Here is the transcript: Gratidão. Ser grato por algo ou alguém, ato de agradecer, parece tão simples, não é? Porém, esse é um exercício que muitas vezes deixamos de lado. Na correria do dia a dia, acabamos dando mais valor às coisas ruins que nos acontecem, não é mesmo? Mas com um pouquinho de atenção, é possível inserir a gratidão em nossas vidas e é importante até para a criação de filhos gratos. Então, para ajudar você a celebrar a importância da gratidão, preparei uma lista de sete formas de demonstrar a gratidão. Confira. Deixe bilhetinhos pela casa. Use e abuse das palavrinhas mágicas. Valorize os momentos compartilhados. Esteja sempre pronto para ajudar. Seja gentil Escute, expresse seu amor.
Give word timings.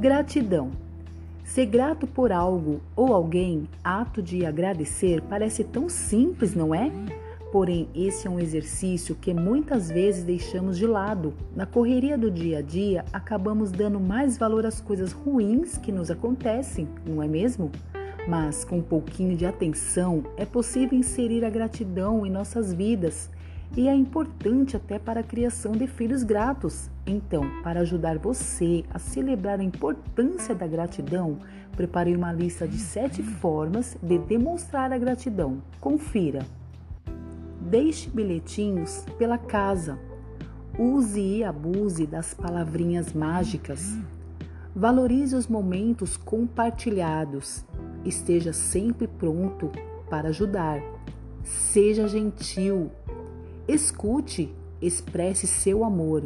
Gratidão. 0.00 0.70
Ser 1.44 1.66
grato 1.66 2.06
por 2.06 2.32
algo 2.32 2.80
ou 2.96 3.12
alguém, 3.12 3.68
ato 3.84 4.22
de 4.22 4.46
agradecer, 4.46 5.20
parece 5.20 5.62
tão 5.62 5.90
simples, 5.90 6.54
não 6.54 6.74
é? 6.74 6.90
Porém, 7.52 7.86
esse 7.94 8.26
é 8.26 8.30
um 8.30 8.40
exercício 8.40 9.14
que 9.14 9.34
muitas 9.34 9.90
vezes 9.90 10.24
deixamos 10.24 10.78
de 10.78 10.86
lado. 10.86 11.34
Na 11.54 11.66
correria 11.66 12.16
do 12.16 12.30
dia 12.30 12.60
a 12.60 12.62
dia, 12.62 13.04
acabamos 13.12 13.70
dando 13.70 14.00
mais 14.00 14.38
valor 14.38 14.64
às 14.64 14.80
coisas 14.80 15.12
ruins 15.12 15.76
que 15.76 15.92
nos 15.92 16.10
acontecem, 16.10 16.88
não 17.04 17.22
é 17.22 17.28
mesmo? 17.28 17.70
Mas 18.26 18.64
com 18.64 18.78
um 18.78 18.82
pouquinho 18.82 19.36
de 19.36 19.44
atenção, 19.44 20.24
é 20.38 20.46
possível 20.46 20.98
inserir 20.98 21.44
a 21.44 21.50
gratidão 21.50 22.24
em 22.24 22.30
nossas 22.30 22.72
vidas 22.72 23.28
e 23.76 23.88
é 23.88 23.94
importante 23.94 24.76
até 24.76 24.98
para 24.98 25.20
a 25.20 25.24
criação 25.24 25.72
de 25.72 25.86
filhos 25.86 26.22
gratos. 26.22 26.90
Então, 27.06 27.44
para 27.62 27.80
ajudar 27.80 28.18
você 28.18 28.84
a 28.90 28.98
celebrar 28.98 29.60
a 29.60 29.64
importância 29.64 30.54
da 30.54 30.66
gratidão, 30.66 31.38
preparei 31.76 32.16
uma 32.16 32.32
lista 32.32 32.66
de 32.66 32.78
sete 32.78 33.22
formas 33.22 33.96
de 34.02 34.18
demonstrar 34.18 34.92
a 34.92 34.98
gratidão. 34.98 35.62
Confira. 35.80 36.44
Deixe 37.60 38.10
bilhetinhos 38.10 39.04
pela 39.16 39.38
casa. 39.38 39.98
Use 40.78 41.20
e 41.20 41.44
abuse 41.44 42.06
das 42.06 42.34
palavrinhas 42.34 43.12
mágicas. 43.12 43.96
Valorize 44.74 45.36
os 45.36 45.46
momentos 45.46 46.16
compartilhados. 46.16 47.64
Esteja 48.04 48.52
sempre 48.52 49.06
pronto 49.06 49.70
para 50.08 50.28
ajudar. 50.30 50.80
Seja 51.42 52.08
gentil 52.08 52.90
Escute, 53.72 54.52
expresse 54.82 55.46
seu 55.46 55.84
amor. 55.84 56.24